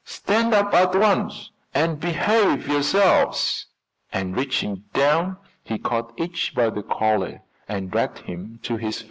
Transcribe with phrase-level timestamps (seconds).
[0.03, 3.67] "Stand up at once and behave yourselves,"
[4.11, 8.99] and reaching down, he caught each by the collar and dragged him to his feet.